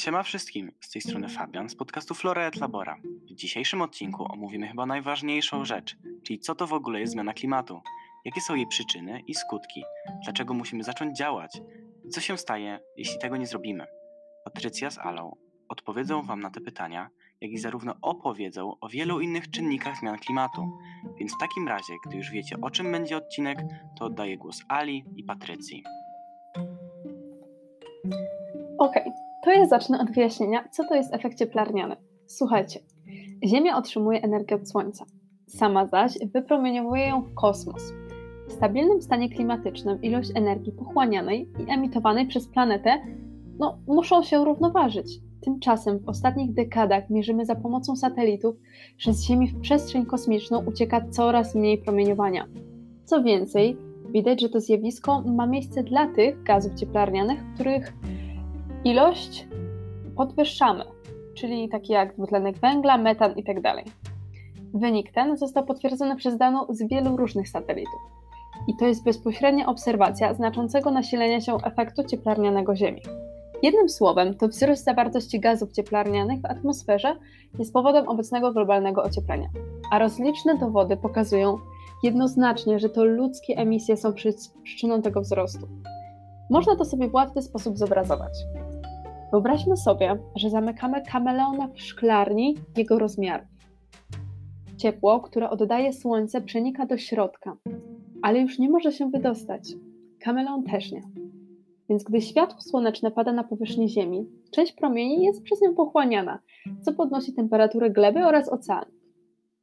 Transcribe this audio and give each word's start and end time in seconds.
Siema 0.00 0.22
wszystkim, 0.22 0.72
z 0.80 0.90
tej 0.90 1.02
strony 1.02 1.28
Fabian 1.28 1.68
z 1.68 1.76
podcastu 1.76 2.14
Flora 2.14 2.46
et 2.46 2.56
Labora. 2.56 2.96
W 3.30 3.34
dzisiejszym 3.34 3.82
odcinku 3.82 4.32
omówimy 4.32 4.68
chyba 4.68 4.86
najważniejszą 4.86 5.64
rzecz, 5.64 5.96
czyli 6.22 6.38
co 6.38 6.54
to 6.54 6.66
w 6.66 6.72
ogóle 6.72 7.00
jest 7.00 7.12
zmiana 7.12 7.34
klimatu, 7.34 7.80
jakie 8.24 8.40
są 8.40 8.54
jej 8.54 8.66
przyczyny 8.66 9.20
i 9.26 9.34
skutki, 9.34 9.84
dlaczego 10.24 10.54
musimy 10.54 10.84
zacząć 10.84 11.18
działać 11.18 11.60
i 12.04 12.08
co 12.08 12.20
się 12.20 12.38
stanie, 12.38 12.80
jeśli 12.96 13.18
tego 13.18 13.36
nie 13.36 13.46
zrobimy. 13.46 13.86
Patrycja 14.44 14.90
z 14.90 14.98
Alą 14.98 15.36
odpowiedzą 15.68 16.22
Wam 16.22 16.40
na 16.40 16.50
te 16.50 16.60
pytania, 16.60 17.08
jak 17.40 17.50
i 17.50 17.58
zarówno 17.58 17.94
opowiedzą 18.02 18.72
o 18.80 18.88
wielu 18.88 19.20
innych 19.20 19.50
czynnikach 19.50 19.98
zmian 19.98 20.18
klimatu. 20.18 20.78
Więc 21.18 21.34
w 21.34 21.40
takim 21.40 21.68
razie, 21.68 21.94
gdy 22.06 22.16
już 22.16 22.30
wiecie 22.30 22.56
o 22.62 22.70
czym 22.70 22.92
będzie 22.92 23.16
odcinek, 23.16 23.58
to 23.98 24.04
oddaję 24.04 24.38
głos 24.38 24.62
Ali 24.68 25.04
i 25.16 25.24
Patrycji. 25.24 25.84
Okej, 28.78 29.02
okay. 29.02 29.19
To 29.44 29.50
ja 29.50 29.66
zacznę 29.66 30.00
od 30.00 30.10
wyjaśnienia, 30.10 30.68
co 30.68 30.84
to 30.84 30.94
jest 30.94 31.14
efekt 31.14 31.38
cieplarniany. 31.38 31.96
Słuchajcie, 32.26 32.80
Ziemia 33.44 33.76
otrzymuje 33.76 34.22
energię 34.22 34.56
od 34.56 34.68
Słońca, 34.68 35.04
sama 35.48 35.86
zaś 35.86 36.18
wypromieniowuje 36.34 37.08
ją 37.08 37.22
w 37.22 37.34
kosmos. 37.34 37.92
W 38.48 38.52
stabilnym 38.52 39.02
stanie 39.02 39.28
klimatycznym 39.28 40.02
ilość 40.02 40.30
energii 40.34 40.72
pochłanianej 40.72 41.48
i 41.58 41.72
emitowanej 41.72 42.26
przez 42.26 42.48
planetę 42.48 43.00
no, 43.58 43.78
muszą 43.86 44.22
się 44.22 44.44
równoważyć. 44.44 45.20
Tymczasem 45.40 45.98
w 45.98 46.08
ostatnich 46.08 46.54
dekadach 46.54 47.10
mierzymy 47.10 47.44
za 47.44 47.54
pomocą 47.54 47.96
satelitów, 47.96 48.56
że 48.98 49.12
z 49.12 49.22
Ziemi 49.22 49.48
w 49.48 49.60
przestrzeń 49.60 50.06
kosmiczną 50.06 50.64
ucieka 50.64 51.08
coraz 51.10 51.54
mniej 51.54 51.78
promieniowania. 51.78 52.46
Co 53.04 53.22
więcej, 53.22 53.76
widać, 54.10 54.40
że 54.40 54.48
to 54.48 54.60
zjawisko 54.60 55.22
ma 55.22 55.46
miejsce 55.46 55.82
dla 55.82 56.06
tych 56.06 56.42
gazów 56.42 56.74
cieplarnianych, 56.74 57.38
których 57.54 57.92
ilość 58.84 59.48
podwyższamy, 60.16 60.84
czyli 61.34 61.68
takie 61.68 61.92
jak 61.92 62.14
dwutlenek 62.14 62.58
węgla, 62.58 62.98
metan 62.98 63.32
itd. 63.36 63.62
Tak 63.62 63.84
Wynik 64.74 65.12
ten 65.12 65.36
został 65.36 65.66
potwierdzony 65.66 66.16
przez 66.16 66.36
daną 66.36 66.66
z 66.68 66.88
wielu 66.88 67.16
różnych 67.16 67.48
satelitów. 67.48 68.00
I 68.68 68.76
to 68.76 68.86
jest 68.86 69.04
bezpośrednia 69.04 69.66
obserwacja 69.66 70.34
znaczącego 70.34 70.90
nasilenia 70.90 71.40
się 71.40 71.56
efektu 71.64 72.04
cieplarnianego 72.04 72.76
Ziemi. 72.76 73.02
Jednym 73.62 73.88
słowem, 73.88 74.34
to 74.34 74.48
wzrost 74.48 74.84
zawartości 74.84 75.40
gazów 75.40 75.72
cieplarnianych 75.72 76.40
w 76.40 76.44
atmosferze 76.44 77.16
jest 77.58 77.72
powodem 77.72 78.08
obecnego 78.08 78.52
globalnego 78.52 79.02
ocieplenia, 79.02 79.48
a 79.90 79.98
rozliczne 79.98 80.58
dowody 80.58 80.96
pokazują 80.96 81.58
jednoznacznie, 82.02 82.78
że 82.78 82.88
to 82.88 83.04
ludzkie 83.04 83.56
emisje 83.56 83.96
są 83.96 84.12
przyczyną 84.64 85.02
tego 85.02 85.20
wzrostu. 85.20 85.68
Można 86.50 86.76
to 86.76 86.84
sobie 86.84 87.08
w 87.08 87.14
łatwy 87.14 87.42
sposób 87.42 87.78
zobrazować. 87.78 88.32
Wyobraźmy 89.30 89.76
sobie, 89.76 90.18
że 90.36 90.50
zamykamy 90.50 91.02
kameleona 91.02 91.68
w 91.68 91.80
szklarni 91.80 92.54
jego 92.76 92.98
rozmiarów. 92.98 93.48
Ciepło, 94.76 95.20
które 95.20 95.50
oddaje 95.50 95.92
słońce, 95.92 96.40
przenika 96.40 96.86
do 96.86 96.96
środka, 96.98 97.56
ale 98.22 98.40
już 98.40 98.58
nie 98.58 98.70
może 98.70 98.92
się 98.92 99.10
wydostać. 99.10 99.62
Kameleon 100.20 100.64
też 100.64 100.92
nie. 100.92 101.02
Więc 101.88 102.04
gdy 102.04 102.20
światło 102.20 102.60
słoneczne 102.60 103.10
pada 103.10 103.32
na 103.32 103.44
powierzchnię 103.44 103.88
Ziemi, 103.88 104.26
część 104.50 104.72
promieni 104.72 105.24
jest 105.24 105.42
przez 105.42 105.60
nią 105.60 105.74
pochłaniana, 105.74 106.38
co 106.82 106.92
podnosi 106.92 107.34
temperaturę 107.34 107.90
gleby 107.90 108.26
oraz 108.26 108.48
oceanu. 108.48 108.90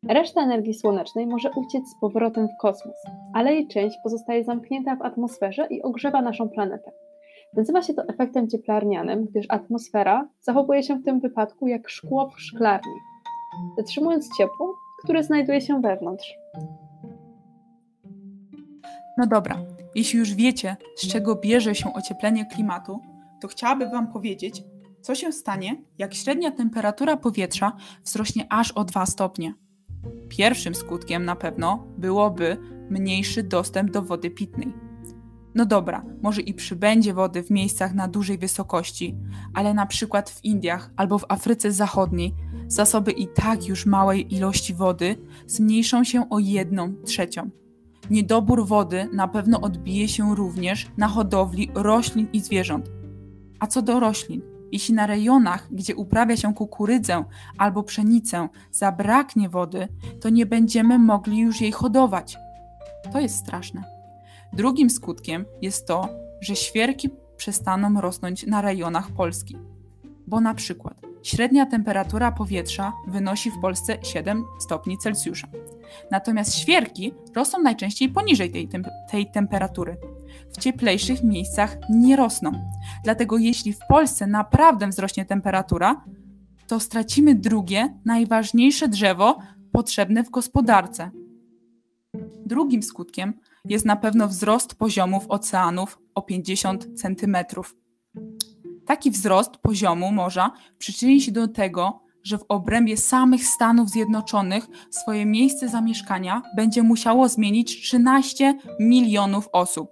Reszta 0.09 0.43
energii 0.43 0.73
słonecznej 0.73 1.27
może 1.27 1.49
uciec 1.55 1.89
z 1.89 1.99
powrotem 2.02 2.47
w 2.47 2.61
kosmos, 2.61 2.95
ale 3.33 3.53
jej 3.53 3.67
część 3.67 3.97
pozostaje 4.03 4.43
zamknięta 4.43 4.95
w 4.95 5.02
atmosferze 5.02 5.67
i 5.69 5.81
ogrzewa 5.81 6.21
naszą 6.21 6.49
planetę. 6.49 6.91
Nazywa 7.53 7.81
się 7.81 7.93
to 7.93 8.03
efektem 8.07 8.49
cieplarnianym, 8.49 9.25
gdyż 9.25 9.45
atmosfera 9.49 10.29
zachowuje 10.41 10.83
się 10.83 10.95
w 10.95 11.05
tym 11.05 11.19
wypadku 11.19 11.67
jak 11.67 11.89
szkło 11.89 12.29
w 12.29 12.41
szklarni, 12.41 12.93
zatrzymując 13.77 14.37
ciepło, 14.37 14.75
które 15.03 15.23
znajduje 15.23 15.61
się 15.61 15.81
wewnątrz. 15.81 16.33
No 19.17 19.27
dobra, 19.27 19.57
jeśli 19.95 20.19
już 20.19 20.33
wiecie, 20.33 20.77
z 20.95 21.07
czego 21.07 21.36
bierze 21.36 21.75
się 21.75 21.93
ocieplenie 21.93 22.45
klimatu, 22.45 22.99
to 23.41 23.47
chciałabym 23.47 23.91
Wam 23.91 24.11
powiedzieć, 24.13 24.63
co 25.02 25.15
się 25.15 25.31
stanie, 25.31 25.75
jak 25.97 26.13
średnia 26.13 26.52
temperatura 26.52 27.17
powietrza 27.17 27.71
wzrośnie 28.03 28.45
aż 28.49 28.71
o 28.71 28.83
2 28.83 29.05
stopnie. 29.05 29.53
Pierwszym 30.30 30.75
skutkiem 30.75 31.25
na 31.25 31.36
pewno 31.36 31.87
byłoby 31.97 32.57
mniejszy 32.89 33.43
dostęp 33.43 33.91
do 33.91 34.02
wody 34.02 34.30
pitnej. 34.30 34.86
No 35.57 35.65
dobra, 35.65 36.05
może 36.21 36.41
i 36.41 36.53
przybędzie 36.53 37.13
wody 37.13 37.43
w 37.43 37.49
miejscach 37.49 37.93
na 37.93 38.07
dużej 38.07 38.37
wysokości, 38.37 39.15
ale 39.53 39.73
na 39.73 39.85
przykład 39.85 40.29
w 40.29 40.45
Indiach 40.45 40.91
albo 40.95 41.17
w 41.19 41.25
Afryce 41.29 41.71
Zachodniej 41.71 42.35
zasoby 42.67 43.11
i 43.11 43.27
tak 43.27 43.67
już 43.67 43.85
małej 43.85 44.35
ilości 44.35 44.73
wody 44.73 45.15
zmniejszą 45.47 46.03
się 46.03 46.29
o 46.29 46.39
jedną 46.39 46.93
trzecią. 47.05 47.49
Niedobór 48.09 48.65
wody 48.65 49.09
na 49.13 49.27
pewno 49.27 49.61
odbije 49.61 50.07
się 50.07 50.35
również 50.35 50.91
na 50.97 51.07
hodowli 51.07 51.71
roślin 51.73 52.27
i 52.33 52.39
zwierząt. 52.39 52.89
A 53.59 53.67
co 53.67 53.81
do 53.81 53.99
roślin, 53.99 54.41
jeśli 54.71 54.95
na 54.95 55.07
rejonach, 55.07 55.67
gdzie 55.71 55.95
uprawia 55.95 56.37
się 56.37 56.53
kukurydzę 56.53 57.23
albo 57.57 57.83
pszenicę, 57.83 58.49
zabraknie 58.71 59.49
wody, 59.49 59.87
to 60.21 60.29
nie 60.29 60.45
będziemy 60.45 60.99
mogli 60.99 61.39
już 61.39 61.61
jej 61.61 61.71
hodować. 61.71 62.37
To 63.13 63.19
jest 63.19 63.35
straszne. 63.35 63.96
Drugim 64.53 64.89
skutkiem 64.89 65.45
jest 65.61 65.87
to, 65.87 66.09
że 66.41 66.55
świerki 66.55 67.09
przestaną 67.37 68.02
rosnąć 68.02 68.45
na 68.45 68.61
rejonach 68.61 69.11
Polski. 69.11 69.58
Bo 70.27 70.41
na 70.41 70.53
przykład 70.53 71.02
średnia 71.23 71.65
temperatura 71.65 72.31
powietrza 72.31 72.93
wynosi 73.07 73.52
w 73.52 73.59
Polsce 73.61 73.97
7 74.02 74.43
stopni 74.59 74.97
Celsjusza. 74.97 75.47
Natomiast 76.11 76.55
świerki 76.55 77.13
rosną 77.36 77.59
najczęściej 77.59 78.09
poniżej 78.09 78.52
tej, 78.52 78.67
tem 78.67 78.83
tej 79.11 79.31
temperatury. 79.31 79.97
W 80.53 80.57
cieplejszych 80.57 81.23
miejscach 81.23 81.77
nie 81.89 82.15
rosną. 82.15 82.52
Dlatego 83.03 83.37
jeśli 83.37 83.73
w 83.73 83.80
Polsce 83.89 84.27
naprawdę 84.27 84.87
wzrośnie 84.87 85.25
temperatura, 85.25 86.03
to 86.67 86.80
stracimy 86.80 87.36
drugie, 87.36 87.93
najważniejsze 88.05 88.87
drzewo 88.87 89.39
potrzebne 89.71 90.23
w 90.23 90.30
gospodarce. 90.30 91.11
Drugim 92.45 92.83
skutkiem 92.83 93.33
jest 93.70 93.86
na 93.86 93.95
pewno 93.95 94.28
wzrost 94.28 94.76
poziomów 94.76 95.26
oceanów 95.30 96.00
o 96.16 96.22
50 96.22 96.88
cm. 96.95 97.38
Taki 98.86 99.11
wzrost 99.11 99.58
poziomu 99.58 100.11
morza 100.11 100.52
przyczyni 100.78 101.22
się 101.22 101.32
do 101.32 101.48
tego, 101.48 102.08
że 102.23 102.38
w 102.38 102.45
obrębie 102.50 102.98
samych 102.98 103.45
Stanów 103.45 103.89
Zjednoczonych 103.89 104.67
swoje 104.89 105.26
miejsce 105.26 105.70
zamieszkania 105.70 106.42
będzie 106.55 106.83
musiało 106.83 107.30
zmienić 107.30 107.82
13 107.82 108.54
milionów 108.80 109.50
osób. 109.52 109.89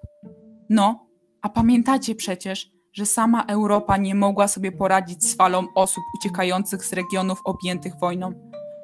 No, 0.69 1.07
a 1.41 1.49
pamiętacie 1.49 2.15
przecież, 2.15 2.71
że 2.93 3.05
sama 3.05 3.43
Europa 3.43 3.97
nie 3.97 4.15
mogła 4.15 4.47
sobie 4.47 4.71
poradzić 4.71 5.23
z 5.23 5.35
falą 5.35 5.67
osób 5.75 6.03
uciekających 6.19 6.85
z 6.85 6.93
regionów 6.93 7.41
objętych 7.43 7.99
wojną. 7.99 8.31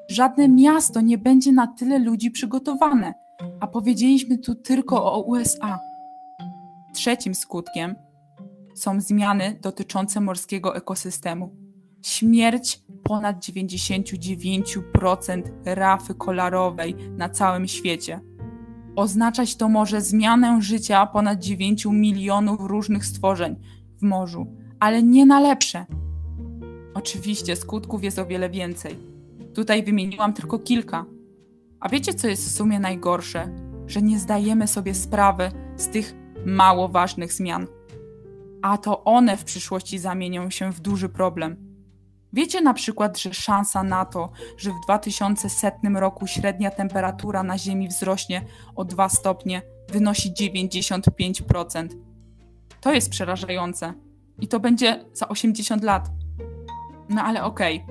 Żadne 0.10 0.50
miasto 0.50 1.02
nie 1.02 1.18
będzie 1.18 1.52
na 1.52 1.68
tyle 1.68 2.00
ludzi 2.00 2.32
przygotowane, 2.32 3.14
a 3.60 3.68
powiedzieliśmy 3.68 4.38
tu 4.38 4.56
tylko 4.56 5.14
o 5.14 5.22
USA. 5.22 5.80
Trzecim 6.94 7.36
skutkiem 7.36 7.96
są 8.76 9.02
zmiany 9.02 9.60
dotyczące 9.62 10.22
morskiego 10.22 10.76
ekosystemu. 10.76 11.56
Śmierć 12.02 12.84
ponad 13.04 13.40
99% 13.40 15.42
rafy 15.66 16.16
kolorowej 16.16 16.96
na 17.18 17.30
całym 17.30 17.68
świecie. 17.68 18.20
Oznaczać 18.96 19.56
to 19.56 19.70
może 19.70 20.02
zmianę 20.02 20.62
życia 20.62 21.06
ponad 21.06 21.40
9 21.40 21.86
milionów 21.86 22.62
różnych 22.62 23.06
stworzeń 23.06 23.56
w 23.98 24.04
morzu, 24.04 24.48
ale 24.80 25.04
nie 25.04 25.26
na 25.26 25.40
lepsze. 25.40 25.86
Oczywiście 26.94 27.56
skutków 27.56 28.04
jest 28.04 28.20
o 28.20 28.26
wiele 28.26 28.50
więcej. 28.50 28.96
Tutaj 29.54 29.84
wymieniłam 29.84 30.34
tylko 30.34 30.60
kilka. 30.60 31.06
A 31.82 31.90
wiecie, 31.90 32.14
co 32.14 32.28
jest 32.28 32.46
w 32.46 32.58
sumie 32.58 32.80
najgorsze? 32.80 33.50
Że 33.88 34.02
nie 34.02 34.20
zdajemy 34.20 34.68
sobie 34.68 34.96
sprawy 34.96 35.52
z 35.78 35.88
tych 35.88 36.14
mało 36.46 36.88
ważnych 36.90 37.34
zmian. 37.34 37.68
A 38.62 38.78
to 38.78 39.04
one 39.04 39.38
w 39.38 39.44
przyszłości 39.44 40.00
zamienią 40.00 40.50
się 40.50 40.72
w 40.72 40.80
duży 40.80 41.10
problem 41.10 41.72
Wiecie 42.34 42.62
na 42.62 42.74
przykład, 42.74 43.20
że 43.20 43.34
szansa 43.34 43.84
na 43.84 44.06
to, 44.06 44.32
że 44.58 44.72
w 44.72 44.80
2100 44.84 46.00
roku 46.00 46.28
średnia 46.28 46.72
temperatura 46.72 47.44
na 47.44 47.58
Ziemi 47.58 47.88
wzrośnie 47.88 48.46
o 48.76 48.86
2 48.86 49.10
stopnie, 49.10 49.62
wynosi 49.90 50.34
95%. 50.34 51.88
To 52.82 52.94
jest 52.94 53.10
przerażające. 53.10 53.94
I 54.40 54.48
to 54.48 54.60
będzie 54.60 55.06
za 55.14 55.28
80 55.28 55.84
lat. 55.84 56.10
No 57.10 57.22
ale 57.22 57.44
okej, 57.44 57.86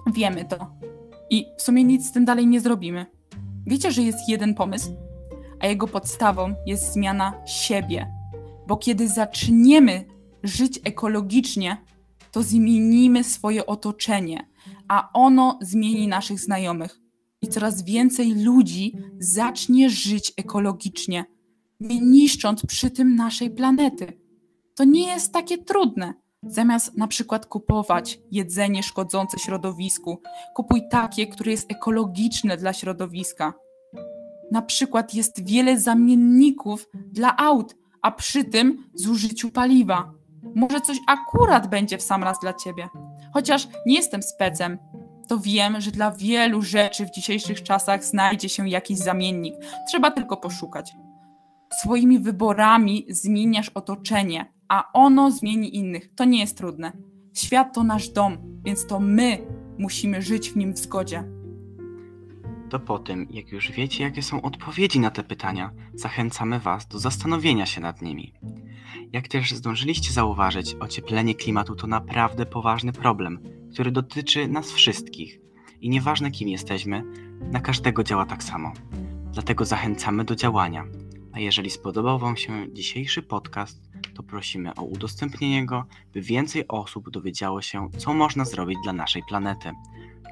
okay. 0.00 0.12
wiemy 0.12 0.44
to. 0.44 0.83
I 1.30 1.46
w 1.58 1.62
sumie 1.62 1.84
nic 1.84 2.08
z 2.08 2.12
tym 2.12 2.24
dalej 2.24 2.46
nie 2.46 2.60
zrobimy. 2.60 3.06
Wiecie, 3.66 3.92
że 3.92 4.02
jest 4.02 4.28
jeden 4.28 4.54
pomysł, 4.54 4.96
a 5.60 5.66
jego 5.66 5.88
podstawą 5.88 6.54
jest 6.66 6.92
zmiana 6.92 7.46
siebie. 7.46 8.12
Bo 8.66 8.76
kiedy 8.76 9.08
zaczniemy 9.08 10.04
żyć 10.42 10.80
ekologicznie, 10.84 11.76
to 12.32 12.42
zmienimy 12.42 13.24
swoje 13.24 13.66
otoczenie, 13.66 14.48
a 14.88 15.10
ono 15.12 15.58
zmieni 15.62 16.08
naszych 16.08 16.40
znajomych. 16.40 17.00
I 17.42 17.48
coraz 17.48 17.82
więcej 17.82 18.34
ludzi 18.34 18.96
zacznie 19.18 19.90
żyć 19.90 20.32
ekologicznie, 20.36 21.24
nie 21.80 22.00
niszcząc 22.00 22.66
przy 22.66 22.90
tym 22.90 23.16
naszej 23.16 23.50
planety. 23.50 24.20
To 24.74 24.84
nie 24.84 25.06
jest 25.06 25.32
takie 25.32 25.58
trudne. 25.58 26.14
Zamiast 26.46 26.96
na 26.96 27.06
przykład 27.06 27.46
kupować 27.46 28.20
jedzenie 28.30 28.82
szkodzące 28.82 29.38
środowisku, 29.38 30.20
kupuj 30.54 30.88
takie, 30.90 31.26
które 31.26 31.50
jest 31.50 31.70
ekologiczne 31.70 32.56
dla 32.56 32.72
środowiska. 32.72 33.54
Na 34.50 34.62
przykład 34.62 35.14
jest 35.14 35.44
wiele 35.44 35.80
zamienników 35.80 36.88
dla 37.12 37.36
aut, 37.36 37.76
a 38.02 38.10
przy 38.10 38.44
tym 38.44 38.84
zużyciu 38.94 39.50
paliwa. 39.50 40.12
Może 40.54 40.80
coś 40.80 40.98
akurat 41.06 41.66
będzie 41.66 41.98
w 41.98 42.02
sam 42.02 42.24
raz 42.24 42.38
dla 42.40 42.52
ciebie. 42.52 42.88
Chociaż 43.34 43.68
nie 43.86 43.94
jestem 43.96 44.22
specem, 44.22 44.78
to 45.28 45.38
wiem, 45.38 45.80
że 45.80 45.90
dla 45.90 46.10
wielu 46.10 46.62
rzeczy 46.62 47.06
w 47.06 47.10
dzisiejszych 47.10 47.62
czasach 47.62 48.04
znajdzie 48.04 48.48
się 48.48 48.68
jakiś 48.68 48.98
zamiennik. 48.98 49.54
Trzeba 49.88 50.10
tylko 50.10 50.36
poszukać. 50.36 50.92
Swoimi 51.72 52.18
wyborami 52.18 53.06
zmieniasz 53.08 53.68
otoczenie, 53.68 54.52
a 54.68 54.92
ono 54.92 55.30
zmieni 55.30 55.76
innych. 55.76 56.14
To 56.14 56.24
nie 56.24 56.40
jest 56.40 56.58
trudne. 56.58 56.92
Świat 57.34 57.74
to 57.74 57.84
nasz 57.84 58.08
dom, 58.08 58.38
więc 58.64 58.86
to 58.86 59.00
my 59.00 59.38
musimy 59.78 60.22
żyć 60.22 60.50
w 60.50 60.56
nim 60.56 60.72
w 60.72 60.78
zgodzie. 60.78 61.24
To 62.70 62.80
po 62.80 62.98
tym, 62.98 63.26
jak 63.30 63.52
już 63.52 63.72
wiecie, 63.72 64.04
jakie 64.04 64.22
są 64.22 64.42
odpowiedzi 64.42 65.00
na 65.00 65.10
te 65.10 65.22
pytania, 65.22 65.70
zachęcamy 65.94 66.60
Was 66.60 66.86
do 66.88 66.98
zastanowienia 66.98 67.66
się 67.66 67.80
nad 67.80 68.02
nimi. 68.02 68.32
Jak 69.12 69.28
też 69.28 69.52
zdążyliście 69.52 70.12
zauważyć, 70.12 70.76
ocieplenie 70.80 71.34
klimatu 71.34 71.74
to 71.74 71.86
naprawdę 71.86 72.46
poważny 72.46 72.92
problem, 72.92 73.38
który 73.72 73.90
dotyczy 73.90 74.48
nas 74.48 74.72
wszystkich. 74.72 75.40
I 75.80 75.88
nieważne 75.88 76.30
kim 76.30 76.48
jesteśmy, 76.48 77.04
na 77.40 77.60
każdego 77.60 78.04
działa 78.04 78.26
tak 78.26 78.42
samo. 78.42 78.72
Dlatego 79.32 79.64
zachęcamy 79.64 80.24
do 80.24 80.36
działania. 80.36 80.84
A 81.34 81.40
jeżeli 81.40 81.70
spodobał 81.70 82.18
Wam 82.18 82.36
się 82.36 82.72
dzisiejszy 82.72 83.22
podcast, 83.22 83.80
to 84.14 84.22
prosimy 84.22 84.74
o 84.74 84.82
udostępnienie 84.82 85.66
go, 85.66 85.84
by 86.12 86.20
więcej 86.20 86.68
osób 86.68 87.10
dowiedziało 87.10 87.62
się, 87.62 87.88
co 87.98 88.14
można 88.14 88.44
zrobić 88.44 88.78
dla 88.84 88.92
naszej 88.92 89.22
planety. 89.28 89.72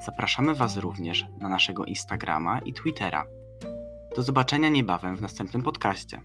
Zapraszamy 0.06 0.54
Was 0.54 0.76
również 0.76 1.26
na 1.38 1.48
naszego 1.48 1.84
Instagrama 1.84 2.58
i 2.58 2.72
Twittera. 2.72 3.26
Do 4.16 4.22
zobaczenia 4.22 4.68
niebawem 4.68 5.16
w 5.16 5.20
następnym 5.20 5.62
podcaście. 5.62 6.20